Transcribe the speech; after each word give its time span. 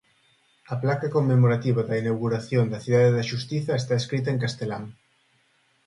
A 0.73 0.75
placa 0.83 1.11
conmemorativa 1.15 1.81
da 1.89 1.99
inauguración 2.01 2.65
da 2.71 2.81
Cidade 2.83 3.15
da 3.17 3.27
Xustiza 3.29 3.73
está 3.81 3.93
escrita 3.97 4.29
en 4.31 4.41
castelán. 4.45 4.83